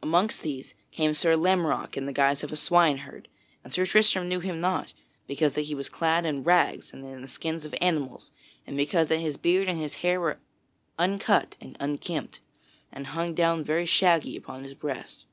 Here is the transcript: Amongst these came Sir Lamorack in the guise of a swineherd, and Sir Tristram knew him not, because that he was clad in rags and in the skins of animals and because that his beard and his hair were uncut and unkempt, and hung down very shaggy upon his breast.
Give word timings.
Amongst 0.00 0.42
these 0.42 0.74
came 0.92 1.12
Sir 1.12 1.34
Lamorack 1.34 1.96
in 1.96 2.06
the 2.06 2.12
guise 2.12 2.44
of 2.44 2.52
a 2.52 2.56
swineherd, 2.56 3.26
and 3.64 3.74
Sir 3.74 3.84
Tristram 3.84 4.28
knew 4.28 4.38
him 4.38 4.60
not, 4.60 4.92
because 5.26 5.54
that 5.54 5.62
he 5.62 5.74
was 5.74 5.88
clad 5.88 6.24
in 6.24 6.44
rags 6.44 6.92
and 6.92 7.04
in 7.04 7.20
the 7.20 7.26
skins 7.26 7.64
of 7.64 7.74
animals 7.80 8.30
and 8.64 8.76
because 8.76 9.08
that 9.08 9.18
his 9.18 9.36
beard 9.36 9.66
and 9.66 9.80
his 9.80 9.94
hair 9.94 10.20
were 10.20 10.38
uncut 11.00 11.56
and 11.60 11.76
unkempt, 11.80 12.38
and 12.92 13.08
hung 13.08 13.34
down 13.34 13.64
very 13.64 13.84
shaggy 13.84 14.36
upon 14.36 14.62
his 14.62 14.74
breast. 14.74 15.24